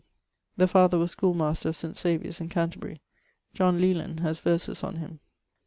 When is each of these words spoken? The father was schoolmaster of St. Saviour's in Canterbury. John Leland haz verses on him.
The 0.57 0.67
father 0.67 0.97
was 0.97 1.11
schoolmaster 1.11 1.69
of 1.69 1.75
St. 1.75 1.95
Saviour's 1.95 2.41
in 2.41 2.49
Canterbury. 2.49 3.01
John 3.53 3.79
Leland 3.79 4.21
haz 4.21 4.39
verses 4.39 4.83
on 4.83 4.95
him. 4.95 5.19